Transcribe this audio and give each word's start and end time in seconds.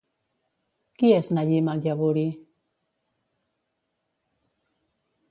Qui 1.01 1.09
és 1.17 1.27
Nayim 1.37 1.67
al-Yaburi? 1.73 2.23